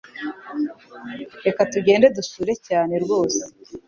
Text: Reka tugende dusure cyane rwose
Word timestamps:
Reka 1.45 1.61
tugende 1.71 2.05
dusure 2.17 2.53
cyane 2.67 2.93
rwose 3.03 3.41